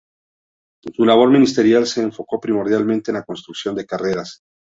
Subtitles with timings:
[0.95, 4.41] Su labor ministerial se enfocó primordialmente en la construcción de carreteras.